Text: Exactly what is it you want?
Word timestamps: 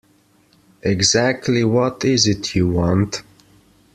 Exactly 0.81 1.63
what 1.63 2.03
is 2.03 2.25
it 2.25 2.55
you 2.55 2.67
want? 2.67 3.21